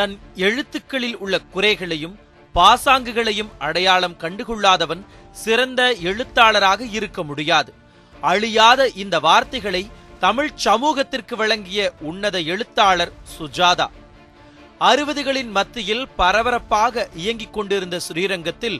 தன் 0.00 0.14
எழுத்துக்களில் 0.46 1.16
உள்ள 1.24 1.34
குறைகளையும் 1.54 2.18
பாசாங்குகளையும் 2.54 3.50
அடையாளம் 3.66 4.16
கண்டுகொள்ளாதவன் 4.22 5.02
சிறந்த 5.42 5.80
எழுத்தாளராக 6.10 6.86
இருக்க 6.98 7.22
முடியாது. 7.22 7.70
அழியாத 8.20 8.88
இந்த 9.02 9.16
வார்த்தைகளை 9.26 9.82
தமிழ் 10.24 10.50
சமூகத்திற்கு 10.64 11.34
வழங்கிய 11.36 11.80
உன்னத 12.10 12.36
எழுத்தாளர் 12.52 13.12
சுஜாதா. 13.36 13.86
அறுபதுகளின் 14.90 15.52
மத்தியில் 15.58 16.04
பரபரப்பாக 16.20 17.08
இயங்கிக் 17.22 17.54
கொண்டிருந்த 17.56 17.96
ஸ்ரீரங்கத்தில் 18.06 18.78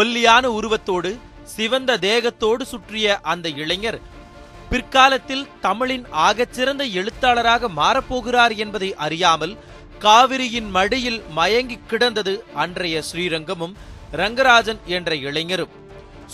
ஒல்லியான 0.00 0.44
உருவத்தோடு 0.58 1.12
சிவந்த 1.56 1.98
தேகத்தோடு 2.06 2.62
சுற்றிய 2.72 3.18
அந்த 3.32 3.48
இளைஞர் 3.62 4.00
பிற்காலத்தில் 4.70 5.48
தமிழின் 5.60 6.06
ஆகச்சிறந்த 6.26 6.84
எழுத்தாளராக 7.00 7.68
மாறப்போகிறார் 7.80 8.54
என்பதை 8.64 8.88
அறியாமல் 9.06 9.52
காவிரியின் 9.98 10.70
மடியில் 10.70 11.22
மயங்கி 11.30 11.78
கிடந்தது 11.86 12.44
அன்றைய 12.54 13.02
ஸ்ரீரங்கமும் 13.12 13.74
ரங்கராஜன் 14.12 14.78
என்ற 14.84 15.16
இளைஞரும். 15.16 15.68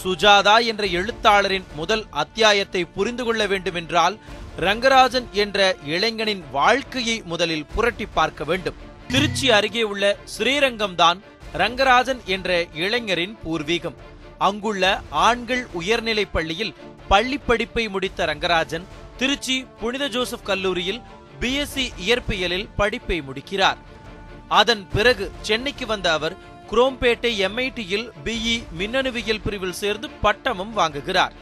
சுஜாதா 0.04 0.64
என்ற 0.64 0.84
எழுத்தாளரின் 0.84 1.64
முதல் 1.76 2.04
அத்தியாயத்தை 2.10 2.84
புரிந்து 2.84 3.24
கொள்ள 3.24 3.46
வேண்டுமென்றால் 3.46 4.18
ரங்கராஜன் 4.60 5.30
என்ற 5.30 5.76
இளைஞனின் 5.84 6.44
வாழ்க்கையை 6.52 7.22
முதலில் 7.24 7.66
புரட்டி 7.74 8.06
பார்க்க 8.06 8.44
வேண்டும். 8.44 8.74
திருச்சி 9.08 9.50
அருகே 9.50 9.82
உள்ள 9.82 10.16
ஸ்ரீரங்கம்தான் 10.38 11.20
ரங்கராஜன் 11.58 12.24
என்ற 12.24 12.66
இளைஞரின் 12.74 13.38
பூர்வீகம். 13.44 13.94
அங்குள்ள 14.38 15.00
ஆண்கள் 15.10 15.66
உயர்நிலைப் 15.72 16.32
பள்ளியில் 16.32 16.74
பள்ளி 17.08 17.38
படிப்பை 17.38 17.88
முடித்த 17.88 18.24
ரங்கராஜன் 18.24 18.84
திருச்சி 19.16 19.66
புனித 19.80 20.08
ஜோசப் 20.08 20.44
கல்லூரியில் 20.44 21.02
பிஎஸ்சி 21.42 21.88
இயற்பியலில் 22.06 22.68
படிப்பை 22.76 23.22
முடிக்கிறார். 23.22 23.78
அதன் 24.48 24.88
பிறகு 24.88 25.32
சென்னைக்கு 25.40 25.86
வந்த 25.86 26.12
அவர் 26.12 26.36
குரோம்பேட்டை 26.70 27.30
எம்ஐடியில் 27.46 28.10
பிஇ 28.24 28.62
மின்னணுவியல் 28.78 29.40
பிரிவில் 29.44 29.72
சேர்ந்து 29.72 30.10
பட்டமும் 30.10 30.76
வாங்குகிறார். 30.76 31.32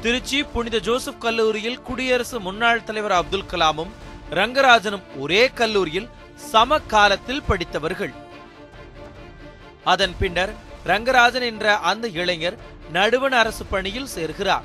திருச்சி 0.00 0.42
புனித 0.42 0.78
ஜோசப் 0.78 1.20
கல்லூரியில் 1.20 1.82
குடியரசு 1.82 2.40
முன்னாள் 2.40 2.84
தலைவர் 2.84 3.12
அப்துல் 3.12 3.48
கலாமும் 3.50 3.92
ரங்கராஜனும் 4.30 5.02
ஒரே 5.16 5.48
கல்லூரியில் 5.48 6.08
சம 6.34 6.78
காலத்தில் 6.78 7.42
படித்தவர்கள். 7.42 8.12
அதன் 9.84 10.14
பின்னர் 10.18 10.54
ரங்கராஜன் 10.86 11.42
என்ற 11.42 11.76
அந்த 11.76 12.08
இளைஞர் 12.08 12.58
நடுவண் 12.92 13.32
அரசு 13.32 13.64
பணியில் 13.64 14.08
சேர்கிறார். 14.14 14.62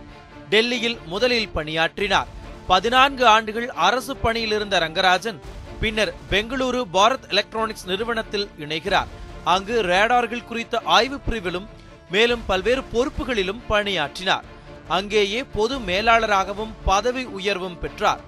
டெல்லியில் 0.49 0.99
முதலில் 1.05 1.49
பணியாற்றினார். 1.49 2.41
பதினான்கு 2.67 3.27
ஆண்டுகள் 3.27 3.69
அரசு 3.69 4.17
பணியில் 4.17 4.51
இருந்த 4.51 4.79
ரங்கராஜன் 4.79 5.39
பின்னர் 5.79 6.13
பெங்களூரு 6.31 6.81
பாரத் 6.93 7.27
எலக்ட்ரானிக்ஸ் 7.29 7.87
நிறுவனத்தில் 7.87 8.49
இணைகிறார். 8.59 9.09
அங்கு 9.43 9.83
ரேடார்கள் 9.83 10.45
குறித்த 10.45 10.81
ஆய்வு 10.85 11.19
பிரிவிலும் 11.29 11.67
மேலும் 12.09 12.43
பல்வேறு 12.45 12.83
பொறுப்புகளிலும் 12.93 13.61
பணியாற்றினார். 13.67 14.45
அங்கேயே 14.87 15.43
பொது 15.43 15.79
மேலாளராகவும் 15.79 16.73
பதவி 16.85 17.23
உயர்வும் 17.23 17.79
பெற்றார். 17.79 18.21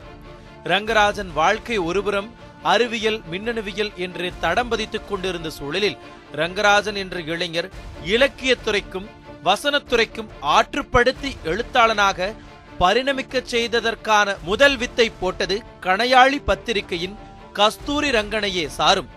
ரங்கராஜன் 0.64 1.32
வாழ்க்கை 1.34 1.78
ஒருபுறம் 1.78 2.30
அறிவியல் 2.64 3.22
மின்னணுவியல் 3.32 3.94
என்று 3.96 4.34
தடம் 4.40 4.72
பதித்துக் 4.72 5.08
கொண்டிருந்த 5.10 5.50
சூழலில் 5.50 5.98
ரங்கராஜன் 6.36 6.96
என்ற 6.96 7.20
இளைஞர் 7.20 7.70
இலக்கியத்துறைக்கும் 8.06 9.08
வசனத்துறைக்கும் 9.44 10.30
ஆற்றுப்படுத்தி 10.42 11.32
எழுத்தாளனாக 11.44 12.34
பரிணமிக்கச் 12.80 13.52
செய்ததற்கான 13.52 14.36
முதல் 14.42 14.78
வித்தை 14.78 15.10
போட்டது 15.10 15.64
கணையாளி 15.82 16.42
பத்திரிகையின் 16.44 17.16
கஸ்தூரி 17.54 18.10
ரங்கனையே 18.10 18.66
சாரும். 18.68 19.10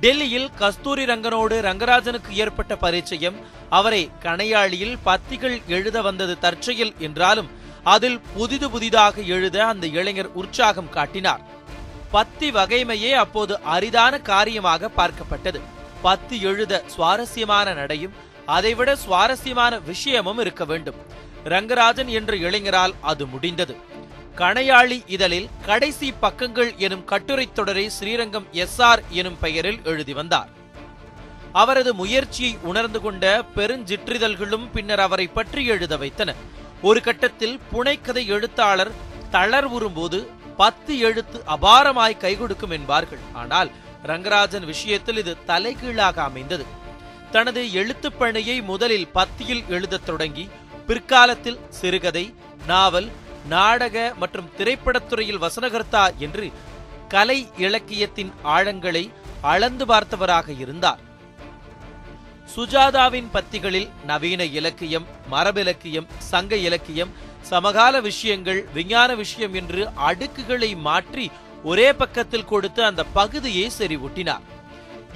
டெல்லியில் 0.00 0.50
கஸ்தூரி 0.58 1.04
ரங்கனோடு 1.04 1.56
ரங்கராஜனுக்கு 1.68 2.30
ஏற்பட்ட 2.30 2.76
பரிச்சயம் 2.76 3.36
அவரை 3.70 4.10
கணையாளியில் 4.22 4.96
பத்திகள் 5.06 5.56
எழுத 5.66 6.02
வந்தது 6.02 6.38
தற்செயல் 6.38 6.92
என்றாலும் 6.98 7.50
அதில் 7.82 8.20
புதிது 8.34 8.70
புதிதாக 8.70 9.20
எழுத 9.20 9.66
அந்த 9.66 9.86
இளைஞர் 9.86 10.32
உற்சாகம் 10.32 10.88
காட்டினார். 10.88 11.42
பத்தி 12.10 12.50
வகைமையே 12.50 13.12
அப்போது 13.12 13.60
அரிதான 13.60 14.20
காரியமாக 14.20 14.90
பார்க்கப்பட்டது. 14.96 15.60
பத்தி 16.02 16.40
எழுத 16.40 16.82
சுவாரஸ்யமான 16.86 17.74
நடையும் 17.74 18.12
அதைவிட 18.46 18.96
சுவாரஸ்யமான 18.96 19.78
விஷயமும் 19.78 20.38
இருக்க 20.38 20.64
வேண்டும். 20.64 21.00
ரங்கராஜன் 21.44 22.06
என்ற 22.06 22.36
இளைஞரால் 22.36 22.94
அது 23.00 23.26
முடிந்தது. 23.26 23.76
கணையாளி 24.36 25.02
இதழில் 25.06 25.48
கடைசி 25.64 26.12
பக்கங்கள் 26.12 26.74
எனும் 26.76 27.04
கட்டுரைத் 27.04 27.54
தொடரை 27.54 27.90
ஸ்ரீரங்கம் 27.90 28.46
எஸ்ஆர் 28.52 28.98
எனும் 29.08 29.38
பெயரில் 29.40 29.80
எழுதி 29.84 30.12
வந்தார். 30.12 30.48
அவரது 31.52 31.94
முயற்சியை 31.94 32.58
உணர்ந்து 32.62 33.00
கொண்ட 33.00 33.44
பெருஞ்சிற்றிதழ்களும் 33.56 34.70
பின்னர் 34.72 35.00
அவரை 35.00 35.26
பற்றி 35.26 35.66
எழுத 35.66 35.96
வைத்தன. 35.96 36.34
ஒரு 36.82 37.00
கட்டத்தில் 37.00 37.60
புனைக்கதை 37.72 38.26
எழுத்தாளர் 38.26 38.90
தளர்வுறும்போது 39.32 40.26
பத்து 40.56 40.98
எழுத்து 40.98 41.42
அபாரமாய் 41.46 42.16
கைகொடுக்கும் 42.18 42.70
என்பார்கள். 42.70 43.18
ஆனால் 43.32 43.70
ரங்கராஜன் 44.06 44.64
விஷயத்தில் 44.64 45.16
இது 45.16 45.44
தலைகீழாக 45.44 46.22
அமைந்தது. 46.22 46.64
தனது 47.30 47.72
எழுத்துப் 47.72 48.18
பணியை 48.18 48.62
முதலில் 48.62 49.08
பத்தியில் 49.08 49.64
எழுதத் 49.68 50.06
தொடங்கி 50.06 50.48
பிற்காலத்தில் 50.86 51.60
சிறுகதை 51.68 52.34
நாவல் 52.66 53.08
நாடக 53.48 53.96
மற்றும் 54.16 54.50
திரைப்படத்துறையில் 54.58 55.42
வசனகர்த்தா 55.44 56.04
என்று 56.18 56.46
கலை 57.08 57.38
இலக்கியத்தின் 57.56 58.32
ஆழங்களை 58.44 59.04
அளந்து 59.40 59.84
பார்த்தவராக 59.84 60.48
இருந்தார். 60.58 61.00
சுஜாதாவின் 62.54 63.28
பத்திகளில் 63.34 63.88
நவீன 64.06 64.44
இலக்கியம் 64.44 65.06
மரபிலக்கியம் 65.30 66.10
சங்க 66.30 66.56
இலக்கியம் 66.56 67.12
சமகால 67.42 67.94
விஷயங்கள் 68.00 68.60
விஞ்ஞான 68.74 69.14
விஷயம் 69.14 69.54
என்று 69.54 69.82
அடுக்குகளை 70.08 70.70
மாற்றி 70.76 71.30
ஒரே 71.70 71.92
பக்கத்தில் 71.92 72.44
கொடுத்து 72.44 72.84
அந்த 72.84 73.02
பகுதியை 73.18 73.70
செறிவூட்டினார். 73.78 74.44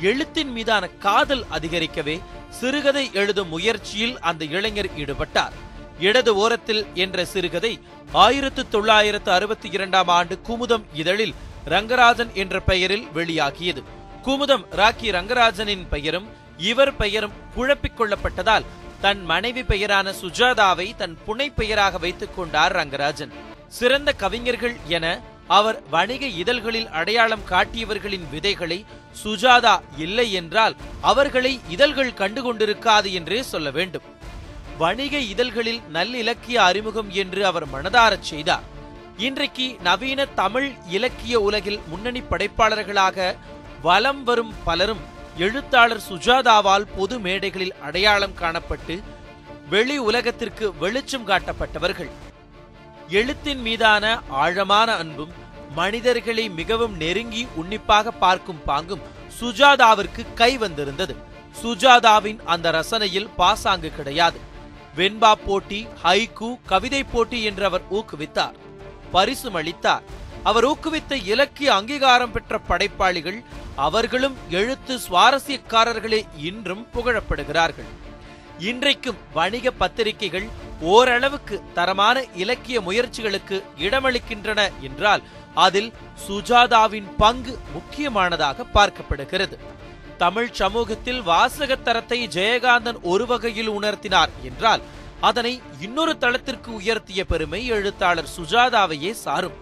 எழுத்தின் 0.00 0.50
மீதான 0.50 0.84
காதல் 0.88 1.44
அதிகரிக்கவே 1.50 2.16
சிறுகதை 2.60 3.10
எழுதும் 3.12 3.48
முயற்சியில் 3.48 4.20
அந்த 4.20 4.44
இளைஞர் 4.44 4.90
ஈடுபட்டார். 4.96 5.54
இடது 6.00 6.36
ஓரத்தில் 6.36 6.86
என்ற 6.94 7.24
சிறுகதை 7.24 7.80
ஆயிரத்து 8.12 8.68
தொள்ளாயிரத்து 8.68 9.30
அறுபத்தி 9.32 9.68
இரண்டாம் 9.72 10.08
ஆண்டு 10.08 10.38
குமுதம் 10.48 10.84
இதழில் 10.92 11.34
ரங்கராஜன் 11.68 12.32
என்ற 12.32 12.60
பெயரில் 12.60 13.06
வெளியாகியது. 13.14 13.82
குமுதம் 14.24 14.64
ராக்கி 14.76 15.08
ரங்கராஜனின் 15.18 15.86
பெயரும் 15.88 16.28
இவர் 16.56 16.96
பெயரும் 16.96 17.32
குழப்பிக் 17.54 17.98
கொள்ளப்பட்டதால் 18.00 18.66
தன் 19.00 19.24
மனைவி 19.24 19.62
பெயரான 19.62 20.12
சுஜாதாவை 20.22 20.96
தன் 20.96 21.18
புனை 21.26 21.48
பெயராக 21.56 21.98
வைத்துக் 21.98 22.36
கொண்டார் 22.36 22.76
ரங்கராஜன். 22.76 23.32
சிறந்த 23.68 24.12
கவிஞர்கள் 24.12 24.76
என 24.88 25.20
அவர் 25.48 25.82
வணிக 25.90 26.26
இதழ்களில் 26.26 26.88
அடையாளம் 26.88 27.42
காட்டியவர்களின் 27.50 28.28
விதைகளை 28.30 28.84
சுஜாதா 29.24 29.80
இல்லை 29.96 30.32
என்றால் 30.32 30.76
அவர்களை 31.00 31.60
இதழ்கள் 31.68 32.12
கண்டுகொண்டிருக்காது 32.12 33.12
என்றே 33.12 33.42
சொல்ல 33.42 33.70
வேண்டும். 33.70 34.02
வணிக 34.78 35.18
இதழ்களில் 35.18 35.80
நல்லிலக்கிய 35.92 36.54
அறிமுகம் 36.54 37.10
என்று 37.10 37.46
அவர் 37.46 37.66
மனதாரச் 37.68 38.22
செய்தார். 38.22 38.62
இன்றைக்கு 39.16 39.76
நவீன 39.82 40.24
தமிழ் 40.24 40.72
இலக்கிய 40.88 41.40
உலகில் 41.40 41.80
முன்னணி 41.88 42.20
படைப்பாளர்களாக 42.20 43.36
வலம் 43.82 44.24
வரும் 44.24 44.54
பலரும் 44.64 45.00
எழுத்தாளர் 45.36 46.02
சுஜாதாவால் 46.10 46.86
பொது 46.96 47.18
மேடைகளில் 47.18 47.74
அடையாளம் 47.80 48.34
காணப்பட்டு 48.40 49.02
வெளி 49.70 49.98
உலகத்திற்கு 49.98 50.74
வெளிச்சம் 50.74 51.28
காட்டப்பட்டவர்கள். 51.28 52.10
எழுத்தின் 53.08 53.60
மீதான 53.60 54.20
ஆழமான 54.28 54.92
அன்பும் 54.92 55.32
மனிதர்களை 55.74 56.48
மிகவும் 56.48 56.96
நெருங்கி 56.96 57.46
உன்னிப்பாக 57.54 58.10
பார்க்கும் 58.10 58.60
பாங்கும் 58.66 59.00
சுஜாதாவிற்கு 59.40 60.34
கை 60.34 60.58
வந்திருந்தது. 60.58 61.16
சுஜாதாவின் 61.62 62.38
அந்த 62.44 62.70
ரசனையில் 62.70 63.28
பாசாங்கு 63.36 63.90
கிடையாது. 63.90 64.40
வெண்பா 64.96 65.32
போட்டி 65.46 65.86
ஹைக்கு 66.04 66.58
கவிதை 66.66 67.04
போட்டி 67.04 67.42
என்று 67.42 67.64
அவர் 67.64 67.82
ஊக்குவித்தார். 67.90 68.54
பரிசும் 69.10 69.54
அளித்தார் 69.54 70.02
அவர் 70.42 70.66
ஊக்குவித்த 70.66 71.24
இலக்கிய 71.24 71.74
அங்கீகாரம் 71.74 72.32
பெற்ற 72.32 72.58
படைப்பாளிகள் 72.58 73.42
அவர்களும் 73.76 74.36
எழுத்து 74.50 74.98
சுவாரஸ்யக்காரர்களே 75.10 76.26
இன்றும் 76.36 76.86
புகழப்படுகிறார்கள். 76.94 78.04
இன்றைக்கும் 78.58 79.16
வணிக 79.34 79.70
பத்திரிகைகள் 79.70 80.48
ஓரளவுக்கு 80.80 81.62
தரமான 81.74 82.24
இலக்கிய 82.34 82.80
முயற்சிகளுக்கு 82.80 83.62
இடமளிக்கின்றன 83.78 84.70
என்றால் 84.80 85.22
அதில் 85.54 85.92
சுஜாதாவின் 86.28 87.08
பங்கு 87.16 87.58
முக்கியமானதாக 87.72 88.64
பார்க்கப்படுகிறது. 88.74 89.58
தமிழ் 90.18 90.50
சமூகத்தில் 90.50 91.22
வாசக 91.22 91.76
தரத்தை 91.76 92.28
ஜெயகாந்தன் 92.28 93.00
ஒரு 93.02 93.26
வகையில் 93.26 93.70
உணர்த்தினார் 93.70 94.28
என்றால் 94.42 94.82
அதனை 95.20 95.60
இன்னொரு 95.80 96.18
தளத்திற்கு 96.18 96.72
உயர்த்திய 96.80 97.24
பெருமை 97.24 97.66
எழுத்தாளர் 97.66 98.32
சுஜாதாவையே 98.36 99.10
சாரும். 99.10 99.56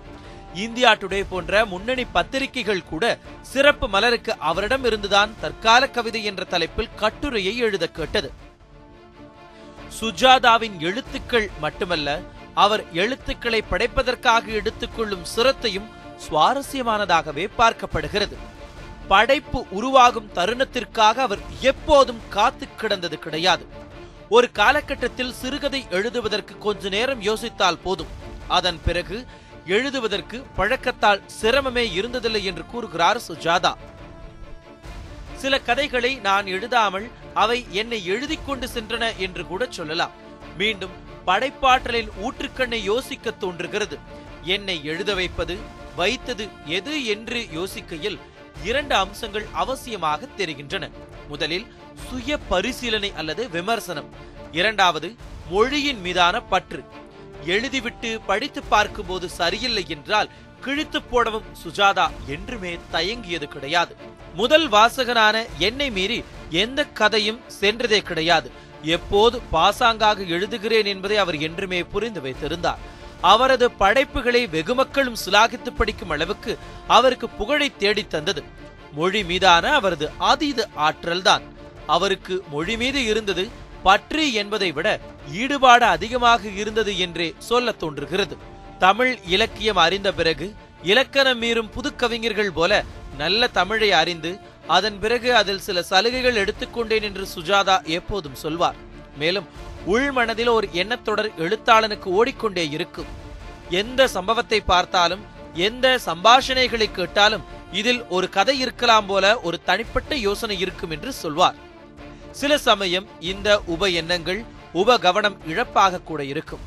இந்தியா 0.55 0.93
டுடே 0.94 1.25
போன்ற 1.31 1.64
முன்னணி 1.64 2.05
பத்திரிகைகள் 2.05 2.85
கூட 2.85 3.19
சிறப்பு 3.40 3.88
மலருக்கு 3.88 4.38
அவரிடம் 4.38 4.85
இருந்துதான் 4.85 5.35
தற்கால 5.40 5.88
கவிதை 5.88 6.25
என்ற 6.25 6.44
தலைப்பில் 6.44 6.94
கட்டுரையை 6.97 7.56
எழுத 7.56 7.87
கேட்டது. 7.88 8.52
சுஜாதாவின் 10.00 10.81
எழுத்துக்கள் 10.81 11.50
மட்டுமல்ல 11.61 12.20
அவர் 12.55 12.93
எழுத்துக்களை 12.93 13.62
படைப்பதற்காக 13.62 14.52
எடுத்துக்கொள்ளும் 14.52 15.25
சிரத்தையும் 15.37 15.88
சுவாரஸ்யமானதாகவே 16.25 17.49
பார்க்கப்படுகிறது. 17.58 18.37
படைப்பு 19.08 19.67
உருவாகும் 19.70 20.31
தருணத்திற்காக 20.35 21.14
அவர் 21.14 21.38
எப்போதும் 21.61 22.20
காத்து 22.29 22.69
கிடந்தது 22.76 23.19
கிடையாது. 23.19 23.67
ஒரு 24.29 24.50
காலகட்டத்தில் 24.52 25.32
சிறுகதை 25.32 25.87
எழுதுவதற்கு 25.91 26.58
கொஞ்ச 26.58 26.88
நேரம் 26.88 27.23
யோசித்தால் 27.23 27.82
போதும். 27.82 28.12
அதன் 28.49 28.79
பிறகு 28.85 29.26
எழுதுவதற்கு 29.67 30.44
பழக்கத்தால் 30.56 31.23
சிரமமே 31.43 31.85
இருந்ததில்லை 32.00 32.43
என்று 32.43 32.67
கூறுகிறார் 32.67 33.20
சுஜாதா. 33.29 33.75
சில 35.35 35.58
கதைகளை 35.58 36.14
நான் 36.14 36.47
எழுதாமல் 36.47 37.11
அவை 37.42 37.58
என்னை 37.81 38.00
எழுதி 38.06 38.36
கொண்டு 38.46 38.66
சென்றன 38.75 39.04
என்று 39.16 39.42
கூட 39.46 39.66
சொல்லலாம். 39.70 40.14
மீண்டும் 40.60 40.94
படைப்பாற்றலின் 41.26 42.10
ஊற்றுக்கண்ணை 42.25 42.81
யோசிக்க 42.82 43.31
தோன்றுகிறது. 43.42 43.98
என்னை 44.54 44.76
எழுத 44.84 45.10
வைப்பது 45.14 45.56
வைத்தது 45.96 46.44
எது 46.78 46.94
என்று 47.14 47.40
யோசிக்கையில் 47.58 48.19
இரண்டு 48.64 48.94
அம்சங்கள் 48.94 49.46
அவசியமாக 49.62 50.28
தெரிகின்றன. 50.36 50.84
முதலில் 51.28 51.66
சுய 52.08 52.38
பரிசீலனை 52.48 53.10
அல்லது 53.20 53.42
விமர்சனம். 53.50 54.10
இரண்டாவது 54.52 55.08
மொழியின் 55.50 56.00
மீதான 56.00 56.37
பற்று. 56.52 56.82
எழுதிவிட்டு 57.46 58.10
படித்து 58.26 58.60
பார்க்கும்போது 58.75 59.26
சரியில்லை 59.40 59.84
என்றால் 59.88 60.32
கிழித்து 60.60 61.00
போடவும் 61.02 61.48
சுஜாதா 61.62 62.06
என்றுமே 62.26 62.72
தயங்கியது 62.92 63.46
கிடையாது. 63.48 63.94
முதல் 64.34 64.69
வாசகனான 64.69 65.37
என்னை 65.58 65.88
மீறி 65.90 66.19
எந்த 66.50 66.85
கதையும் 66.85 67.41
சென்றதே 67.61 67.99
கிடையாது. 67.99 68.50
எப்போது 68.82 69.41
பாசாங்காக 69.52 70.26
எழுதுகிறேன் 70.26 70.85
என்பதை 70.85 71.17
அவர் 71.17 71.37
என்றுமே 71.37 71.82
புரிந்து 71.82 72.20
வைத்திருந்தார். 72.20 72.79
அவரது 73.20 73.70
படைப்புகளை 73.70 74.46
வெகுமக்களும் 74.46 75.17
சுலாகித்து 75.26 75.70
படிக்கும் 75.76 76.11
அளவுக்கு 76.11 76.58
அவருக்கு 76.87 77.29
புகழை 77.29 77.76
தேடித் 77.76 78.11
தந்தது. 78.11 78.43
மொழி 78.93 79.25
மீதான 79.25 79.73
அவரது 79.73 80.11
அதீத 80.19 80.69
ஆற்றல்தான். 80.76 81.43
அவருக்கு 81.87 82.44
மொழி 82.50 82.76
மீது 82.76 83.05
இருந்தது 83.05 83.49
பற்று 83.82 84.32
என்பதை 84.32 84.73
விட 84.73 85.00
ஈடுபாடு 85.32 85.85
அதிகமாக 85.85 86.49
இருந்தது 86.49 86.99
என்றே 86.99 87.35
சொல்லத் 87.38 87.79
தோன்றுகிறது. 87.79 88.37
தமிழ் 88.79 89.19
இலக்கியம் 89.26 89.76
அறிந்த 89.76 90.12
பிறகு 90.12 90.55
இலக்கணம் 90.82 91.43
மீறும் 91.43 91.70
புதுக்கவிஞர்கள் 91.70 92.50
போல 92.50 92.85
நல்ல 93.17 93.47
தமிழை 93.49 93.93
அறிந்து 93.93 94.38
அதன் 94.66 94.99
பிறகு 94.99 95.34
அதில் 95.34 95.58
சில 95.58 95.82
சலுகைகள் 95.82 96.40
எடுத்துக்கொண்டேன் 96.44 97.02
என்று 97.02 97.26
சுஜாதா 97.34 97.84
எப்போதும் 97.84 98.34
சொல்வார். 98.34 98.75
மேலும் 99.19 99.46
உள்மனதில் 99.87 100.49
ஒரு 100.49 100.69
எண்ணத்தொடர் 100.72 101.31
எழுத்தாளனுக்கு 101.37 102.05
ஓடிக்கொண்டே 102.05 102.70
இருக்கும். 102.70 103.06
எந்த 103.70 104.08
சம்பவத்தை 104.08 104.61
பார்த்தாலும் 104.61 105.22
எந்த 105.55 105.99
சம்பாஷணைகளை 106.06 106.93
கேட்டாலும் 106.93 107.44
இதில் 107.72 108.06
ஒரு 108.06 108.28
கதை 108.28 108.58
இருக்கலாம் 108.58 109.06
போல 109.06 109.40
ஒரு 109.40 109.61
தனிப்பட்ட 109.64 110.14
யோசனை 110.14 110.58
இருக்கும் 110.58 110.90
என்று 110.90 111.12
சொல்வார். 111.12 111.55
சில 112.31 112.58
சமயம் 112.58 113.06
இந்த 113.20 113.61
உப 113.66 113.90
எண்ணங்கள் 113.90 114.44
உப 114.72 114.99
கவனம் 114.99 115.38
இழப்பாக 115.49 116.02
கூட 116.02 116.25
இருக்கும். 116.25 116.61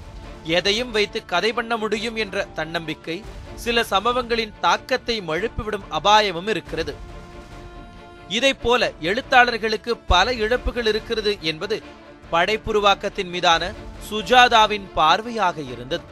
எதையும் 0.44 0.92
வைத்து 0.92 1.26
கதை 1.26 1.54
பண்ண 1.54 1.78
முடியும் 1.78 2.16
என்ற 2.16 2.46
தன்னம்பிக்கை 2.54 3.24
சில 3.56 3.84
சம்பவங்களின் 3.84 4.54
தாக்கத்தை 4.60 5.22
மழுப்பிவிடும் 5.22 5.88
அபாயமும் 5.90 6.48
இருக்கிறது. 6.48 6.96
இதை 8.28 8.54
போல 8.54 8.92
எழுத்தாளர்களுக்கு 9.02 9.98
பல 10.08 10.34
இழப்புகள் 10.34 10.86
இருக்கிறது 10.86 11.38
என்பது 11.42 11.84
படைப்புருவாக்கத்தின் 12.32 13.30
மீதான 13.30 13.72
சுஜாதாவின் 14.10 14.88
பார்வையாக 14.96 15.72
இருந்தது. 15.72 16.04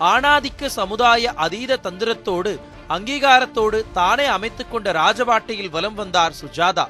ஆணாதிக்க 0.00 0.66
சமுதாய 0.66 1.32
அதீத 1.32 1.78
தந்திரத்தோடு 1.82 2.60
அங்கீகாரத்தோடு 2.88 3.84
தானே 3.92 4.24
அமைத்துக் 4.24 4.70
கொண்ட 4.70 4.92
ராஜபாட்டையில் 4.92 5.70
வலம் 5.70 5.94
வந்தார் 5.94 6.32
சுஜாதா. 6.44 6.88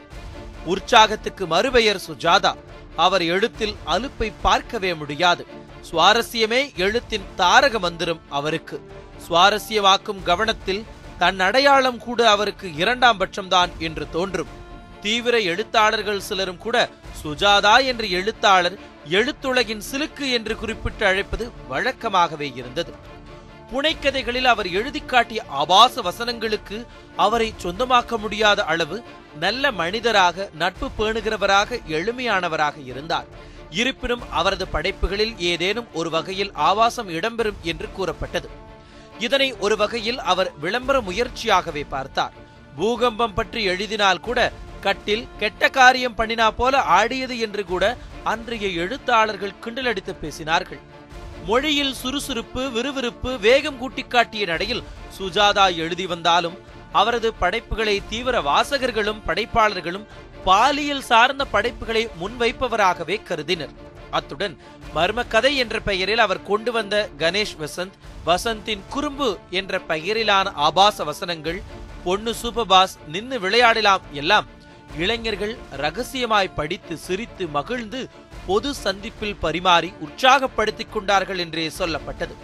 உற்சாகத்துக்கு 0.64 1.46
மறுபெயர் 1.46 2.02
சுஜாதா. 2.08 2.54
அவர் 2.96 3.22
எழுத்தில் 3.22 3.76
அலுப்பை 3.86 4.32
பார்க்கவே 4.42 4.94
முடியாது. 4.94 5.46
சுவாரஸ்யமே 5.90 6.74
எழுத்தின் 6.74 7.24
தாரக 7.36 7.78
மந்திரம் 7.78 8.20
அவருக்கு. 8.28 8.90
சுவாரஸ்யமாக்கும் 9.28 10.22
கவனத்தில் 10.22 10.86
தன் 11.18 11.40
அடையாளம் 11.40 11.98
கூட 11.98 12.30
அவருக்கு 12.30 12.74
இரண்டாம் 12.74 13.20
பட்சம்தான் 13.20 13.70
என்று 13.78 14.10
தோன்றும். 14.10 14.48
தீவிர 15.00 15.40
எழுத்தாளர்கள் 15.40 16.20
சிலரும் 16.20 16.58
கூட 16.58 16.88
சுஜாதா 17.24 17.84
என்ற 17.84 18.04
எழுத்தாளர் 18.04 18.78
எழுத்துலகின் 19.10 19.82
சிலுக்கு 19.90 20.30
என்று 20.32 20.56
குறிப்பிட்டு 20.56 21.06
அழைப்பது 21.06 21.50
வழக்கமாகவே 21.70 22.56
இருந்தது. 22.56 22.94
புனைக்கதைகளில் 23.72 24.44
அவர் 24.44 24.68
எழுதி 24.70 25.00
காட்டிய 25.00 25.44
ஆபாச 25.48 26.02
வசனங்களுக்கு 26.02 26.86
அவரை 27.16 27.54
சொந்தமாக்க 27.62 28.16
முடியாத 28.16 28.64
அளவு 28.64 29.02
நல்ல 29.38 29.72
மனிதராக 29.72 30.48
நட்பு 30.52 30.88
பேணுகிறவராக 30.98 31.80
எளிமையானவராக 31.86 32.84
இருந்தார். 32.84 33.26
இருப்பினும் 33.70 34.30
அவரது 34.30 34.68
படைப்புகளில் 34.68 35.38
ஏதேனும் 35.38 35.88
ஒரு 35.92 36.10
வகையில் 36.10 36.52
ஆபாசம் 36.52 37.08
இடம்பெறும் 37.08 37.60
என்று 37.62 37.88
கூறப்பட்டது. 37.92 38.66
இதனை 39.26 39.48
ஒரு 39.64 39.76
வகையில் 39.82 40.20
அவர் 40.32 40.50
விளம்பர 40.64 40.96
முயற்சியாகவே 41.08 41.84
பார்த்தார். 41.94 42.34
பூகம்பம் 42.78 43.34
பற்றி 43.38 43.60
எழுதினால் 43.72 44.24
கூட 44.26 44.40
கட்டில் 44.84 45.24
கெட்ட 45.40 45.70
காரியம் 45.78 46.16
பண்ணினா 46.18 46.46
போல 46.58 46.82
ஆடியது 46.98 47.36
என்று 47.46 47.62
கூட 47.70 47.84
அன்றைய 48.32 48.66
எழுத்தாளர்கள் 48.82 49.58
கிண்டலடித்து 49.64 50.12
பேசினார்கள். 50.22 50.80
மொழியில் 51.48 51.94
சுறுசுறுப்பு 52.02 52.62
விறுவிறுப்பு 52.76 53.30
வேகம் 53.46 53.78
கூட்டி 53.82 54.02
காட்டிய 54.06 54.44
நடையில் 54.52 54.86
சுஜாதா 55.18 55.66
எழுதி 55.84 56.06
வந்தாலும் 56.06 56.56
அவரது 57.00 57.28
படைப்புகளை 57.42 57.96
தீவிர 58.10 58.36
வாசகர்களும் 58.50 59.22
படைப்பாளர்களும் 59.28 60.08
பாலியல் 60.46 61.06
சார்ந்த 61.10 61.42
படைப்புகளை 61.54 62.02
முன்வைப்பவராகவே 62.20 63.16
கருதினர். 63.28 63.74
அத்துடன் 64.10 64.58
மர்மக்கதை 64.94 65.54
என்ற 65.54 65.80
பெயரில் 65.80 66.18
அவர் 66.18 66.42
கொண்டு 66.42 66.72
வந்த 66.72 67.08
கணேஷ் 67.18 67.56
வசந்த் 67.58 67.92
வசந்தின் 68.26 68.80
குறும்பு 68.88 69.38
என்ற 69.50 69.78
பெயரிலான 69.78 70.52
ஆபாச 70.54 71.04
வசனங்கள் 71.04 71.62
பொண்ணு 72.04 72.34
சூப்பர்பாஸ் 72.42 72.96
நின்னு 73.08 73.40
விளையாடலாம் 73.40 74.00
எல்லாம் 74.12 74.46
இளைஞர்கள் 74.98 75.56
ரகசியமாய் 75.70 76.54
படித்து 76.54 76.96
சிரித்து 76.96 77.46
மகிழ்ந்து 77.48 78.10
பொது 78.46 78.74
சந்திப்பில் 78.74 79.36
பரிமாறி 79.36 79.92
உற்சாகப்படுத்திக் 80.00 80.92
கொண்டார்கள் 80.92 81.38
என்றே 81.38 81.72
சொல்லப்பட்டது. 81.78 82.34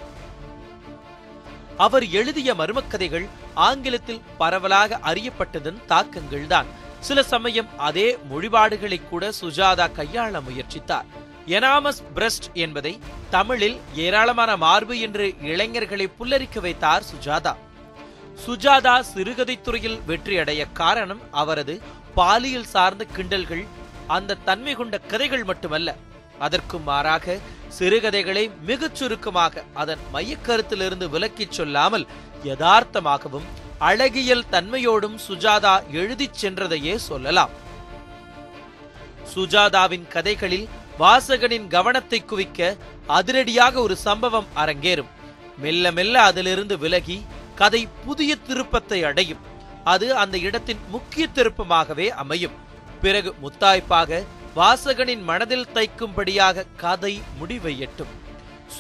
அவர் 1.76 2.09
எழுதிய 2.09 2.54
மர்மக்கதைகள் 2.54 3.28
ஆங்கிலத்தில் 3.54 4.21
பரவலாக 4.38 5.00
அறியப்பட்டதன் 5.02 5.83
தாக்கங்கள்தான். 5.88 6.64
சில 7.00 7.23
சமயம் 7.23 7.78
அதே 7.78 8.18
மொழிபாடுகளை 8.28 9.00
கூட 9.09 9.33
சுஜாதா 9.40 9.90
கையாள 9.92 10.40
முயற்சித்தார். 10.40 11.04
எனாமஸ் 11.47 12.03
பிரஸ்ட் 12.15 12.53
என்பதை 12.55 12.99
தமிழில் 13.31 13.81
ஏராளமான 13.95 14.57
மார்பு 14.57 15.01
என்று 15.01 15.35
இளைஞர்களை 15.41 16.11
புல்லரிக்க 16.19 16.61
வைத்தார் 16.61 17.03
சுஜாதா. 17.03 17.57
சுஜாதா 18.47 19.03
சிறுகதைத்துறையில் 19.15 20.01
வெற்றியடைய 20.07 20.73
காரணம் 20.73 21.21
அவரது 21.31 21.81
பாலியல் 22.15 22.65
சார்ந்த 22.65 23.07
கிண்டல்கள் 23.17 23.67
அந்த 24.07 24.35
தன்மை 24.35 24.75
கொண்ட 24.75 24.99
கதைகள் 24.99 25.45
மட்டுமல்ல. 25.45 25.97
அதற்கு 26.39 26.79
மாறாக 26.79 27.39
சிறுகதைகளை 27.69 28.51
மிகச் 28.61 28.95
சுருக்கமாக 28.95 29.63
அதன் 29.75 29.99
மையக்கருத்திலிருந்து 30.13 31.09
விலக்கிச் 31.11 31.51
சொல்லாமல் 31.51 32.07
யதார்த்தமாகவும் 32.45 33.47
அழகியல் 33.79 34.45
தன்மையோடும் 34.51 35.19
சுஜாதா 35.29 35.83
எழுதிச் 35.91 36.47
சென்றதையே 36.47 36.95
சொல்லலாம். 36.95 37.51
சுஜாதாவின் 39.35 40.09
கதைகளில் 40.09 40.69
வாசகனின் 40.99 41.67
கவனத்தை 41.67 42.25
குவிக்க 42.27 42.77
அதிரடியாக 43.07 43.81
ஒரு 43.81 43.97
சம்பவம் 43.97 44.47
அரங்கேறும். 44.57 45.11
மெல்ல 45.59 45.93
மெல்ல 45.93 46.23
அதிலிருந்து 46.23 46.79
விலகி 46.79 47.25
கதை 47.55 47.89
புதிய 48.05 48.37
திருப்பத்தை 48.37 49.05
அடையும். 49.05 49.39
அது 49.85 50.17
அந்த 50.17 50.39
இடத்தின் 50.39 50.79
முக்கிய 50.89 51.29
திருப்பமாகவே 51.35 52.09
அமையும். 52.09 52.53
பிறகு 53.01 53.35
முத்தாய்ப்பாக 53.43 54.25
வாசகனின் 54.57 55.23
மனதில் 55.23 55.69
தைக்கும்படியாக 55.75 56.67
கதை 56.77 57.23
முடிவை 57.39 57.79
எட்டும். 57.79 58.13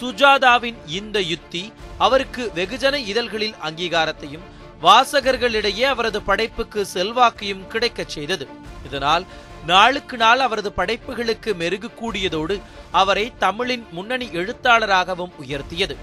சுஜாதாவின் 0.00 0.76
இந்த 0.86 1.20
யுத்தி 1.20 1.72
அவருக்கு 1.98 2.52
வெகுஜன 2.54 2.94
இதழ்களில் 2.94 3.54
அங்கீகாரத்தையும் 3.64 4.46
வாசகர்களிடையே 4.82 5.82
அவரது 5.82 6.22
படைப்புக்கு 6.22 6.86
செல்வாக்கையும் 6.94 7.66
கிடைக்கச் 7.66 8.08
செய்தது. 8.08 8.48
இதனால் 8.86 9.26
நாளுக்கு 9.66 10.16
நாள் 10.16 10.40
அவரது 10.40 10.72
படைப்புகளுக்கு 10.72 11.54
மெருகு 11.54 11.90
கூடியதோடு 12.00 12.60
அவரை 12.90 13.32
தமிழின் 13.38 13.86
முன்னணி 13.90 14.26
எழுத்தாளராகவும் 14.26 15.32
உயர்த்தியது. 15.42 15.96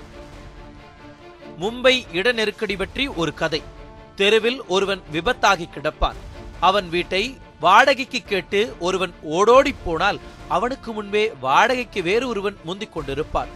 மும்பை 1.59 2.05
இட 2.11 2.31
நெருக்கடி 2.31 2.75
பற்றி 2.75 3.07
ஒரு 3.07 3.33
கதை. 3.33 3.63
தெருவில் 4.15 4.61
ஒருவன் 4.67 5.01
விபத்தாகி 5.11 5.69
கிடப்பான். 5.69 6.15
அவன் 6.59 6.89
வீட்டை 6.89 7.37
வாடகைக்கு 7.59 8.23
கேட்டு 8.25 8.75
ஒருவன் 8.79 9.13
ஓடோடி 9.21 9.75
போனால் 9.83 10.19
அவனுக்கு 10.47 10.93
முன்பே 10.93 11.33
வாடகைக்கு 11.39 12.03
வேறு 12.03 12.27
ஒருவன் 12.27 12.57
முந்திக் 12.63 12.97
கொண்டிருப்பான் 12.97 13.47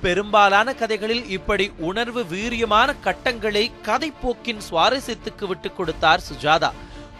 பெரும்பாலான 0.00 0.74
கதைகளில் 0.74 1.28
இப்படி 1.28 1.72
உணர்வு 1.78 2.22
வீரியமான 2.22 2.94
கட்டங்களை 3.00 3.72
கதைப்போக்கின் 3.82 4.60
சுவாரஸ்யத்துக்கு 4.70 5.46
விட்டுக் 5.46 5.76
கொடுத்தார் 5.76 6.20
சுஜாதா. 6.20 6.70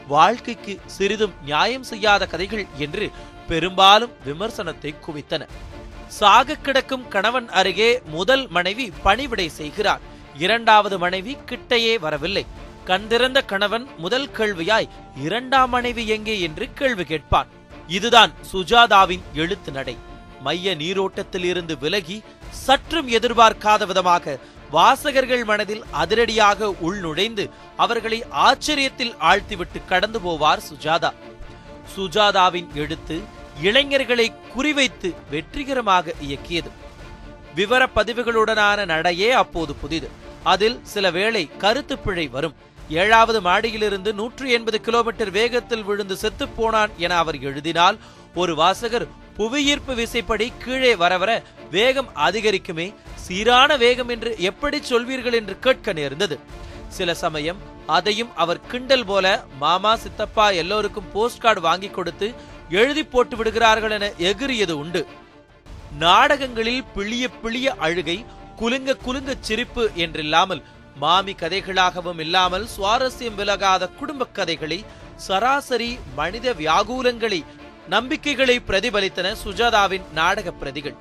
வாழ்க்கைக்கு 0.09 0.81
சிறிதும் 0.87 1.35
நியாயம் 1.45 1.83
செய்யாத 1.83 2.27
கதைகள் 2.27 2.67
என்று 2.79 3.11
பெரும்பாலும் 3.49 4.13
விமர்சனத்தை 4.27 4.95
குவித்தன. 5.07 5.47
சாக 6.09 6.55
கிடக்கும் 6.55 7.09
கணவன் 7.09 7.49
அருகே 7.49 8.01
முதல் 8.05 8.49
மனைவி 8.49 8.93
பணிவிடை 9.03 9.49
செய்கிறார். 9.49 10.01
இரண்டாவது 10.37 10.99
மனைவி 10.99 11.37
கிட்டையே 11.47 11.99
வரவில்லை. 11.99 12.47
கண்திறந்த 12.85 13.43
கணவன் 13.43 13.87
முதல் 13.99 14.29
கேள்வியாய் 14.29 14.89
இரண்டாம் 15.17 15.71
மனைவி 15.71 16.07
எங்கே 16.07 16.41
என்று 16.41 16.73
கேள்வி 16.73 17.05
கேட்பான். 17.05 17.49
இதுதான் 17.87 18.33
சுஜாதாவின் 18.53 19.23
எழுத்து 19.35 19.73
நடை. 19.73 19.97
மைய 20.41 20.75
நீரோட்டத்தில் 20.75 21.45
இருந்து 21.45 21.79
விலகி 21.79 22.23
சற்றும் 22.49 23.09
எதிர்பார்க்காத 23.09 23.87
விதமாக 23.87 24.39
வாசகர்கள் 24.75 25.45
மனதில் 25.45 25.83
அதிரடியாக 25.91 26.69
உள்நுழைந்து 26.83 27.45
அவர்களை 27.77 28.19
ஆச்சரியத்தில் 28.47 29.15
ஆழ்த்திவிட்டு 29.21 29.79
கடந்து 29.89 30.19
போவார் 30.19 30.63
சுஜாதா. 30.69 31.11
சுஜாதாவின் 31.97 32.69
எழுத்து 32.75 33.17
இளைஞர்களை 33.63 34.27
குறிவைத்து 34.55 35.15
வெற்றிகரமாக 35.31 36.15
இயக்கியது. 36.23 36.71
விவர 37.55 37.89
பதிவுகளுடனான 37.97 38.85
நடையே 38.85 39.31
அப்போது 39.31 39.75
புதிது. 39.75 40.09
அதில் 40.43 40.79
சில 40.83 41.11
வேளை 41.11 41.51
கருத்து 41.57 41.99
பிழை 41.99 42.27
வரும். 42.29 42.55
ஏழாவது 42.89 43.41
மாடியிலிருந்து 43.41 44.13
நூற்று 44.13 44.51
எண்பது 44.51 44.81
கிலோமீட்டர் 44.81 45.31
வேகத்தில் 45.31 45.85
விழுந்து 45.85 46.17
செத்துப்போனான் 46.23 46.95
என 46.97 47.17
அவர் 47.17 47.39
எழுதினால் 47.41 47.99
ஒரு 48.35 48.55
வாசகர் 48.55 49.07
புவியீர்ப்பு 49.37 49.93
விசைப்படி 50.01 50.47
கீழே 50.63 50.93
வர 51.03 51.13
வர 51.23 51.31
வேகம் 51.71 52.11
அதிகரிக்குமே. 52.27 52.87
சீரான 53.25 53.77
வேகம் 53.85 54.11
என்று 54.15 54.31
எப்படி 54.51 54.79
சொல்வீர்கள் 54.91 55.37
என்று 55.41 55.55
கேட்க 55.59 55.93
நேர்ந்தது. 55.93 56.37
சில 56.97 57.15
சமயம் 57.25 57.61
அதையும் 57.97 58.35
அவர் 58.43 58.61
கிண்டல் 58.71 59.07
போல 59.11 59.27
மாமா 59.63 59.93
சித்தப்பா 59.97 60.47
எல்லோருக்கும் 60.63 61.11
போஸ்ட் 61.13 61.43
கார்டு 61.45 61.61
வாங்கி 61.61 61.91
கொடுத்து 61.91 62.29
எழுதி 62.81 63.05
போட்டு 63.05 63.37
விடுகிறார்கள் 63.37 63.95
என 63.97 64.07
எகிரியது 64.31 64.75
உண்டு. 64.83 65.03
நாடகங்களில் 66.05 66.85
பிழிய 66.97 67.25
பிழிய 67.43 67.69
அழுகை 67.87 68.19
குலுங்க 68.61 68.97
குலுங்க 69.07 69.33
சிரிப்பு 69.41 69.85
என்றில்லாமல் 70.05 70.63
மாமி 71.03 71.33
கதைகளாகவும் 71.33 72.21
இல்லாமல் 72.25 72.67
சுவாரஸ்யம் 72.77 73.39
விலகாத 73.41 73.89
குடும்ப 74.01 74.27
கதைகளை 74.39 74.79
சராசரி 75.27 75.91
மனித 76.19 76.53
வியாகூலங்களை 76.61 77.41
நம்பிக்கைகளை 77.89 78.63
பிரதிபலித்தன 78.67 79.37
சுஜாதாவின் 79.45 80.13
நாடக 80.13 80.51
பிரதிகள். 80.51 80.95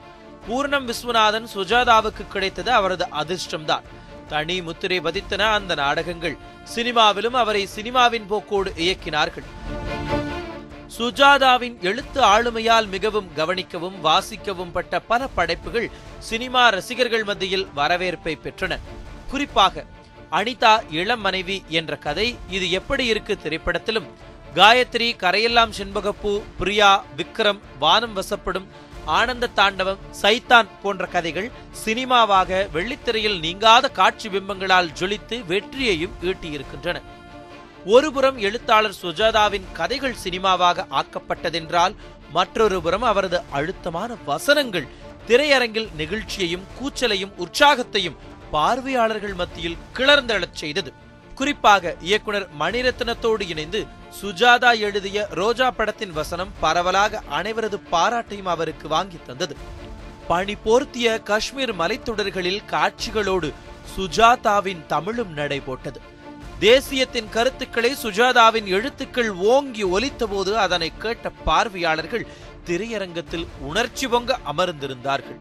பூர்ணம் 0.49 0.85
விஸ்வநாதன் 0.85 1.47
சுஜாதாவுக்கு 1.55 2.27
கிடைத்தது 2.27 2.71
அவரது 2.71 3.07
அதிர்ஷ்டம்தான். 3.21 3.81
தனி 4.27 4.61
முத்திரை 4.61 4.99
பதித்தன 4.99 5.41
அந்த 5.41 5.75
நாடகங்கள். 5.75 6.37
சினிமாவிலும் 6.75 7.33
அவரை 7.33 7.67
சினிமாவின் 7.75 8.25
போக்கோடு 8.29 8.71
இயக்கினார்கள். 8.75 9.43
சுஜாதாவின் 10.97 11.79
எழுத்து 11.81 12.21
ஆளுமையால் 12.21 12.87
மிகவும் 12.87 13.31
கவனிக்கவும் 13.35 13.99
வாசிக்கவும் 14.03 14.71
பட்ட 14.71 14.99
பல 14.99 15.27
படைப்புகள் 15.27 15.89
சினிமா 16.19 16.69
ரசிகர்கள் 16.69 17.23
மத்தியில் 17.23 17.67
வரவேற்பை 17.73 18.37
பெற்றன. 18.43 18.79
குறிப்பாக 19.29 19.85
அனிதா 20.31 20.79
இளம் 20.89 21.21
மனைவி 21.21 21.63
என்ற 21.67 21.95
கதை 21.95 22.37
இது 22.49 22.71
எப்படி 22.71 23.05
இருக்கு 23.05 23.37
திரைப்படத்திலும்? 23.43 24.05
காயத்ரி 24.55 25.05
கரையெல்லாம் 25.23 25.73
செண்பகப்பூ 25.77 26.41
பிரியா 26.57 27.03
விக்ரம் 27.17 27.59
வானம் 27.79 28.15
வசப்படும் 28.17 28.65
ஆனந்த 29.05 29.49
தாண்டவம் 29.55 30.01
சைத்தான் 30.21 30.67
போன்ற 30.81 31.05
கதைகள் 31.05 31.51
சினிமாவாக 31.71 32.67
வெள்ளித்திரையில் 32.73 33.39
நீங்காத 33.39 33.89
காட்சி 33.89 34.29
பிம்பங்களால் 34.29 34.89
ஜொலித்து 34.99 35.45
வெற்றியையும் 35.45 36.17
ஈட்டியிருக்கின்றன. 36.21 37.01
ஒருபுறம் 37.85 38.37
எழுத்தாளர் 38.37 38.99
சுஜாதாவின் 39.01 39.69
கதைகள் 39.73 40.19
சினிமாவாக 40.23 40.85
ஆக்கப்பட்டதென்றால் 40.89 41.95
மற்றொரு 42.31 42.81
புறம் 42.81 43.01
அவரது 43.01 43.41
அழுத்தமான 43.51 44.17
வசனங்கள் 44.25 44.87
திரையரங்கில் 45.27 45.89
நெகிழ்ச்சியையும் 45.97 46.67
கூச்சலையும் 46.79 47.33
உற்சாகத்தையும் 47.37 48.19
பார்வையாளர்கள் 48.51 49.33
மத்தியில் 49.33 49.79
கிளர்ந்தெழச் 49.97 50.59
செய்தது. 50.61 50.93
குறிப்பாக 51.35 51.95
இயக்குனர் 52.01 52.47
மணிரத்னத்தோடு 52.59 53.41
இணைந்து 53.47 53.99
சுஜாதா 54.19 54.79
எழுதிய 54.79 55.27
ரோஜா 55.29 55.71
படத்தின் 55.71 56.11
வசனம் 56.11 56.51
பரவலாக 56.59 57.21
அனைவரது 57.31 57.77
பாராட்டையும் 57.91 58.49
அவருக்கு 58.53 58.87
வாங்கி 58.87 59.19
தந்தது. 59.27 59.55
பனி 60.27 60.55
போர்த்திய 60.65 61.23
காஷ்மீர் 61.23 61.73
மலைத்தொடர்களில் 61.75 62.61
காட்சிகளோடு 62.71 63.53
சுஜாதாவின் 63.95 64.85
தமிழும் 64.85 65.37
நடைபோட்டது. 65.37 65.99
தேசியத்தின் 66.59 67.29
கருத்துக்களை 67.29 67.95
சுஜாதாவின் 68.03 68.65
எழுத்துக்கள் 68.65 69.31
ஓங்கி 69.31 69.83
ஒலித்தபோது 69.83 70.53
அதனை 70.53 70.91
கேட்ட 70.97 71.29
பார்வையாளர்கள் 71.29 72.27
திரையரங்கத்தில் 72.65 73.47
உணர்ச்சி 73.61 74.07
பொங்க 74.07 74.39
அமர்ந்திருந்தார்கள். 74.51 75.39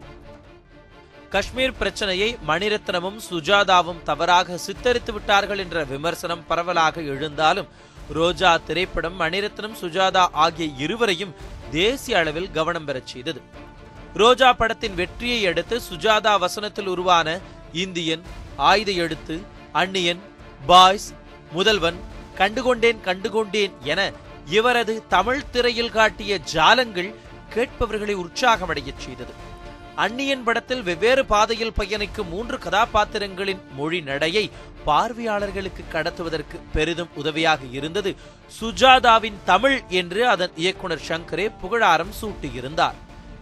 காஷ்மீர் 1.29 1.77
பிரச்சனையை 1.77 2.37
மணிரத்னமும் 2.47 3.19
சுஜாதாவும் 3.29 4.03
தவறாக 4.03 4.57
சித்தரித்து 4.57 5.11
விட்டார்கள் 5.13 5.57
என்ற 5.57 5.83
விமர்சனம் 5.83 6.47
பரவலாக 6.47 7.01
எழுந்தாலும் 7.01 7.69
ரோஜா 8.09 8.57
திரைப்படம் 8.57 9.19
மணிரத்னம் 9.19 9.75
சுஜாதா 9.81 10.27
ஆகிய 10.31 10.71
இருவரையும் 10.77 11.35
தேசிய 11.71 12.17
அளவில் 12.17 12.51
கவனம் 12.51 12.85
பெறச் 12.85 13.07
செய்தது. 13.07 13.41
ரோஜா 14.13 14.53
படத்தின் 14.53 14.93
வெற்றியை 14.93 15.45
அடுத்து 15.45 15.81
சுஜாதா 15.91 16.39
வசனத்தில் 16.39 16.87
உருவான 16.87 17.39
இந்தியன் 17.71 18.21
ஆயுத 18.55 18.91
எழுத்து 18.91 19.41
அன்னியன் 19.71 20.19
பாய்ஸ் 20.65 21.13
முதல்வன் 21.51 21.95
கண்டுகொண்டேன் 22.37 22.99
கண்டுகொண்டேன் 23.05 23.71
என 23.83 24.11
இவரது 24.45 25.03
தமிழ் 25.07 25.49
திரையில் 25.51 25.91
காட்டிய 25.91 26.39
ஜாலங்கள் 26.53 27.15
கேட்பவர்களை 27.55 28.15
உற்சாகமடையச் 28.15 28.97
செய்தது. 28.97 29.33
அந்நியன் 29.95 30.43
படத்தில் 30.43 30.83
வெவ்வேறு 30.83 31.25
பாதையில் 31.25 31.73
பயணிக்கும் 31.73 32.29
மூன்று 32.29 32.57
கதாபாத்திரங்களின் 32.57 33.59
மொழி 33.75 34.01
நடையை 34.01 34.49
பார்வையாளர்களுக்கு 34.85 35.83
கடத்துவதற்கு 35.91 36.59
பெரிதும் 36.73 37.09
உதவியாக 37.15 37.61
இருந்தது. 37.71 38.15
சுஜாதாவின் 38.61 39.35
தமிழ் 39.45 39.81
என்று 39.87 40.27
அதன் 40.27 40.51
இயக்குனர் 40.55 41.07
சங்கரே 41.07 41.51
புகழாரம் 41.61 42.13
சூட்டியிருந்தார். 42.21 42.97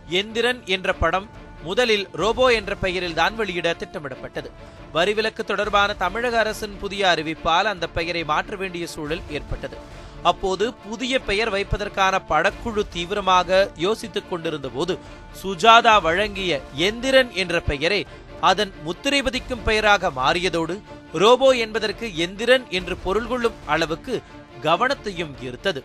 எந்திரன் 0.10 0.66
என்ற 0.66 0.94
படம் 0.94 1.30
முதலில் 1.64 2.08
ரோபோ 2.14 2.54
என்ற 2.54 2.76
பெயரில் 2.76 3.14
தான் 3.14 3.36
வெளியிட 3.36 3.74
திட்டமிடப்பட்டது. 3.74 4.52
வரிவிலக்கு 4.94 5.44
தொடர்பான 5.44 5.94
தமிழக 5.94 6.40
அரசின் 6.40 6.78
புதிய 6.78 7.08
அறிவிப்பால் 7.08 7.64
அந்த 7.64 7.88
பெயரை 7.88 8.24
மாற்ற 8.24 8.56
வேண்டிய 8.56 8.88
சூழல் 8.88 9.22
ஏற்பட்டது. 9.30 9.78
அப்போது 10.24 10.74
புதிய 10.74 11.20
பெயர் 11.20 11.50
வைப்பதற்கான 11.50 12.16
படக்குழு 12.30 12.84
தீவிரமாக 12.94 13.70
யோசித்துக் 13.76 14.30
கொண்டிருந்த 14.30 14.70
போது 14.70 14.98
சுஜாதா 15.44 16.02
வழங்கிய 16.02 16.62
எந்திரன் 16.88 17.32
என்ற 17.32 17.60
பெயரே 17.60 18.06
அதன் 18.42 18.72
முத்திரை 18.84 19.22
பதிக்கும் 19.22 19.64
பெயராக 19.64 20.10
மாறியதோடு 20.10 20.76
ரோபோ 21.14 21.50
என்பதற்கு 21.56 22.08
எந்திரன் 22.26 22.66
என்று 22.70 22.98
பொருள் 22.98 23.28
கொள்ளும் 23.28 23.60
அளவுக்கு 23.66 24.22
கவனத்தையும் 24.64 25.34
ஈர்த்தது. 25.48 25.82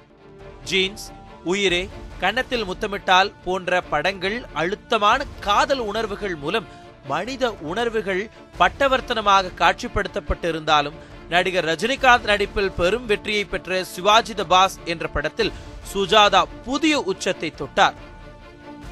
ஜீன்ஸ் 0.64 1.07
உயிரே 1.45 1.88
கன்னத்தில் 2.21 2.64
முத்தமிட்டால் 2.64 3.33
போன்ற 3.45 3.81
படங்கள் 3.81 4.47
அழுத்தமான 4.53 5.25
காதல் 5.41 5.79
உணர்வுகள் 5.79 6.37
மூலம் 6.37 6.69
மனித 7.09 7.53
உணர்வுகள் 7.53 8.31
பட்டவர்த்தனமாக 8.59 9.53
காட்சிப்படுத்தப்பட்டிருந்தாலும் 9.59 10.99
நடிகர் 11.35 11.69
ரஜினிகாந்த் 11.71 12.29
நடிப்பில் 12.31 12.75
பெரும் 12.79 13.07
வெற்றியை 13.11 13.45
பெற்ற 13.53 13.85
சிவாஜி 13.93 14.35
த 14.41 14.45
பாஸ் 14.53 14.76
என்ற 14.93 15.05
படத்தில் 15.14 15.53
சுஜாதா 15.93 16.43
புதிய 16.67 16.95
உச்சத்தை 17.12 17.50
தொட்டார். 17.61 17.97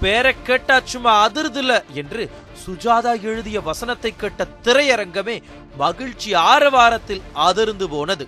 பேரை 0.03 0.33
கேட்டா 0.47 0.77
சும்மா 0.93 1.13
அதிர்தில்ல 1.27 1.73
என்று 2.01 2.23
சுஜாதா 2.63 3.13
எழுதிய 3.31 3.59
வசனத்தை 3.69 4.11
கேட்ட 4.23 4.47
திரையரங்கமே 4.65 5.37
மகிழ்ச்சி 5.83 6.31
ஆரவாரத்தில் 6.53 7.23
அதிர்ந்து 7.49 7.89
போனது. 7.95 8.27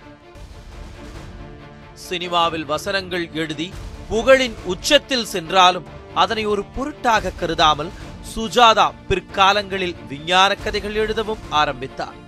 சினிமாவில் 2.07 2.65
வசனங்கள் 2.73 3.25
எழுதி 3.41 3.67
புகழின் 4.11 4.57
உச்சத்தில் 4.73 5.29
சென்றாலும் 5.33 5.87
அதனை 6.23 6.43
ஒரு 6.53 6.63
பொருட்டாக 6.75 7.33
கருதாமல் 7.39 7.93
சுஜாதா 8.33 8.87
பிற்காலங்களில் 9.09 9.97
விஞ்ஞான 10.09 10.51
கதைகள் 10.63 10.99
எழுதவும் 11.03 11.43
ஆரம்பித்தார். 11.61 12.19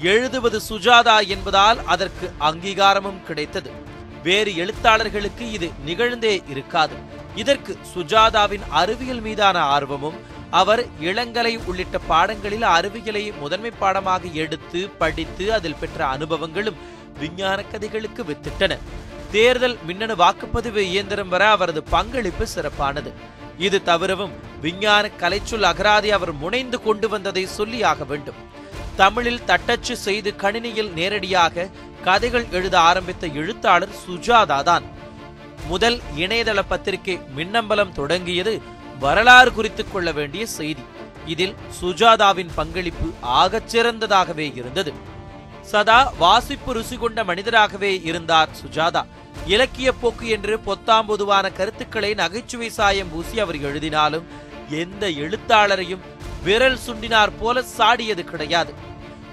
எழுதுவது 0.00 0.60
சுஜாதா 0.68 1.26
என்பதால் 1.26 1.84
அதற்கு 1.84 2.32
அங்கீகாரமும் 2.40 3.22
கிடைத்தது. 3.22 3.70
வேறு 4.22 4.56
எழுத்தாளர்களுக்கு 4.56 5.52
இது 5.52 5.70
நிகழ்ந்தே 5.84 6.42
இருக்காது. 6.48 6.94
இதற்கு 7.34 7.78
சுஜாதாவின் 7.94 8.62
அறிவியல் 8.70 9.20
மீதான 9.20 9.60
ஆர்வமும் 9.60 10.32
அவர் 10.50 10.86
இளங்கலை 11.00 11.64
உள்ளிட்ட 11.64 11.98
பாடங்களில் 11.98 12.62
அறிவியலை 12.62 13.32
முதன்மை 13.40 13.70
பாடமாக 13.70 14.24
எடுத்து 14.26 14.88
படித்து 14.98 15.52
அதில் 15.52 15.76
பெற்ற 15.80 16.06
அனுபவங்களும் 16.06 16.76
விஞ்ஞான 17.18 17.62
கதைகளுக்கு 17.62 18.24
வித்திட்டன. 18.24 18.78
தேர்தல் 19.30 19.78
மின்னணு 19.86 20.14
வாக்குப்பதிவு 20.14 20.76
இயந்திரம் 20.76 21.28
வர 21.28 21.48
அவரது 21.48 21.82
பங்களிப்பு 21.82 22.46
சிறப்பானது. 22.46 23.12
இது 23.58 23.82
தவிரவும் 23.82 24.32
விஞ்ஞான 24.60 25.10
கலைச்சொல் 25.10 25.62
அகராதி 25.62 26.10
அவர் 26.10 26.32
முனைந்து 26.32 26.82
கொண்டு 26.82 27.08
வந்ததை 27.08 27.46
சொல்லியாக 27.56 28.06
வேண்டும். 28.06 28.34
தமிழில் 28.96 29.44
தட்டச்சு 29.44 29.96
செய்து 29.96 30.36
கணினியில் 30.36 30.92
நேரடியாக 30.92 31.68
கதைகள் 32.04 32.46
எழுத 32.50 32.80
ஆரம்பித்த 32.80 33.26
எழுத்தாளர் 33.26 33.88
சுஜாதா 34.08 34.62
தான் 34.62 34.82
முதல் 35.66 36.00
இணையதள 36.16 36.62
பத்திரிகை 36.68 37.20
மின்னம்பலம் 37.36 37.92
தொடங்கியது 37.92 38.62
வரலாறு 38.98 39.52
குறித்துக் 39.52 39.92
கொள்ள 39.92 40.12
வேண்டிய 40.12 40.46
செய்தி. 40.46 40.82
இதில் 41.26 41.54
சுஜாதாவின் 41.80 42.48
பங்களிப்பு 42.54 43.10
ஆகச் 43.20 43.76
சிறந்ததாகவே 43.76 44.56
இருந்தது. 44.56 44.92
சதா 45.62 46.12
வாசிப்பு 46.18 46.72
ருசி 46.72 46.96
கொண்ட 46.96 47.24
மனிதராகவே 47.24 48.00
இருந்தார் 48.04 48.48
சுஜாதா. 48.48 49.04
இலக்கிய 49.46 49.92
போக்கு 49.92 50.28
என்று 50.28 50.60
பொத்தாம் 50.66 51.06
பொதுவான 51.06 51.50
கருத்துக்களை 51.50 52.14
நகைச்சுவை 52.14 52.70
சாயம் 52.70 53.10
பூசி 53.10 53.40
அவர் 53.40 53.60
எழுதினாலும் 53.60 54.26
எந்த 54.70 55.10
எழுத்தாளரையும் 55.10 56.00
விரல் 56.44 56.78
சுண்டினார் 56.86 57.32
போல 57.40 57.62
சாடியது 57.76 58.24
கிடையாது. 58.24 58.74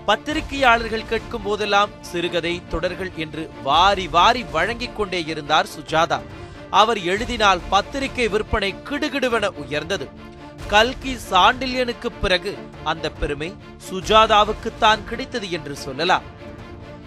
பத்திரிகையாளர்கள் 0.06 1.10
கேட்கும் 1.10 1.44
போதெல்லாம் 1.44 1.90
சிறுகதை 2.02 2.62
தொடர்கள் 2.70 3.12
என்று 3.16 3.50
வாரி 3.64 4.08
வாரி 4.08 4.44
வழங்கிக் 4.44 4.96
கொண்டே 4.96 5.24
இருந்தார் 5.24 5.66
சுஜாதா. 5.66 6.20
அவர் 6.70 7.00
எழுதினால் 7.02 7.62
பத்திரிகை 7.70 8.28
விற்பனை 8.28 8.76
கிடுகிடுவென 8.90 9.46
உயர்ந்தது. 9.46 10.10
கல்கி 10.68 11.18
சாண்டில்யனுக்கு 11.32 12.10
பிறகு 12.22 12.58
அந்த 12.84 13.10
பெருமை 13.10 13.56
சுஜாதாவுக்குத்தான் 13.90 15.04
கிடைத்தது 15.04 15.52
என்று 15.52 15.76
சொல்லலாம். 15.76 16.24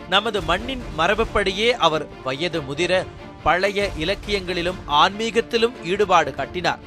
நமது 0.09 0.43
மண்ணின் 0.43 0.83
மரபுப்படியே 0.99 1.71
அவர் 1.71 2.07
வயது 2.25 2.61
முதிர 2.61 3.07
பழைய 3.43 3.91
இலக்கியங்களிலும் 3.99 4.81
ஆன்மீகத்திலும் 4.89 5.85
ஈடுபாடு 5.85 6.35
காட்டினார். 6.35 6.79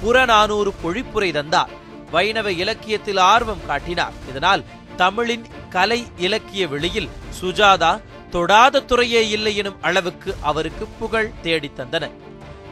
புறநானூறு 0.00 0.74
பொழிப்புரை 0.84 1.32
தந்தார். 1.32 1.82
வைணவ 2.14 2.48
இலக்கியத்தில் 2.62 3.20
ஆர்வம் 3.32 3.66
காட்டினார். 3.66 4.16
இதனால் 4.28 4.64
தமிழின் 4.96 5.46
கலை 5.70 6.00
இலக்கிய 6.16 6.68
வெளியில் 6.68 7.08
சுஜாதா 7.40 7.92
தொடாத 8.30 8.82
துறையே 8.82 9.22
இல்லை 9.28 9.56
எனும் 9.56 9.82
அளவுக்கு 9.82 10.36
அவருக்கு 10.40 10.84
புகழ் 10.98 11.30
தேடித் 11.42 11.80
தந்தன. 11.80 12.04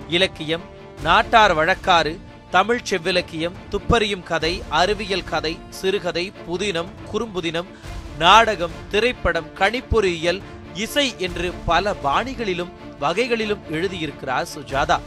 இலக்கியம் 0.08 0.64
நாட்டார் 1.02 1.54
வழக்காறு 1.54 2.12
தமிழ் 2.50 2.80
செவ்விலக்கியம் 2.90 3.58
துப்பறியும் 3.70 4.22
கதை 4.22 4.62
அறிவியல் 4.68 5.24
கதை 5.24 5.58
சிறுகதை 5.70 6.32
புதினம் 6.48 6.90
குறும்புதினம் 7.12 7.70
நாடகம் 8.18 8.76
திரைப்படம் 8.90 9.48
கணிப்பொறியியல் 9.58 10.42
இசை 10.74 11.14
என்று 11.18 11.52
பல 11.66 11.94
பாணிகளிலும் 12.04 12.72
வகைகளிலும் 12.98 13.62
எழுதியிருக்கிறார் 13.70 14.50
சுஜாதா. 14.54 14.98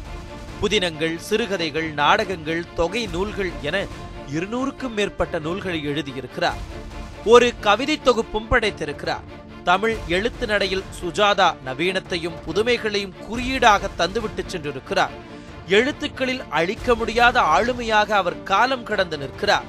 புதினங்கள் 0.61 1.15
சிறுகதைகள் 1.17 1.89
நாடகங்கள் 1.91 2.63
தொகை 2.75 3.07
நூல்கள் 3.07 3.51
என 3.61 3.77
இருநூறுக்கும் 4.33 4.93
மேற்பட்ட 4.93 5.39
நூல்களை 5.39 5.87
எழுதியிருக்கிறார். 5.87 6.61
ஒரு 7.25 7.53
கவிதை 7.59 8.01
தொகுப்பும் 8.01 8.51
படைத்திருக்கிறார். 8.51 9.23
தமிழ் 9.63 9.95
எழுத்து 10.07 10.47
நடையில் 10.47 10.83
சுஜாதா 11.01 11.55
நவீனத்தையும் 11.65 12.41
புதுமைகளையும் 12.45 13.13
குறியீடாக 13.27 13.89
தந்துவிட்டு 13.97 14.45
சென்றிருக்கிறார். 14.47 15.09
எழுத்துக்களில் 15.67 16.41
அழிக்க 16.49 16.95
முடியாத 16.95 17.41
ஆளுமையாக 17.41 18.09
அவர் 18.09 18.43
காலம் 18.43 18.83
கடந்து 18.83 19.17
நிற்கிறார். 19.17 19.63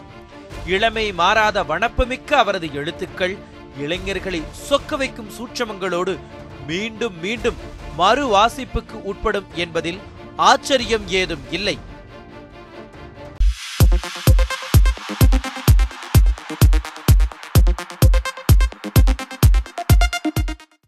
இளமை 0.67 1.13
மாறாத 1.13 1.63
வனப்புமிக்க 1.63 2.39
அவரது 2.39 2.75
எழுத்துக்கள் 2.75 3.37
இளைஞர்களை 3.79 4.43
சொக்க 4.71 4.97
வைக்கும் 4.97 5.31
சூட்சமங்களோடு 5.31 6.19
மீண்டும் 6.67 7.21
மீண்டும் 7.21 7.55
மறு 7.97 8.37
வாசிப்புக்கு 8.37 9.03
உட்படும் 9.03 9.47
என்பதில் 9.55 9.99
ஆச்சரியம் 10.37 11.09
ஏதும் 11.09 11.45
இல்லை. 11.51 11.79